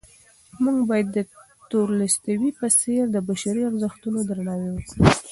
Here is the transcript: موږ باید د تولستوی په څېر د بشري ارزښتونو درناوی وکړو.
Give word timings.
موږ 0.63 0.77
باید 0.89 1.07
د 1.11 1.17
تولستوی 1.71 2.49
په 2.59 2.67
څېر 2.79 3.03
د 3.11 3.17
بشري 3.29 3.61
ارزښتونو 3.69 4.19
درناوی 4.29 4.69
وکړو. 4.71 5.01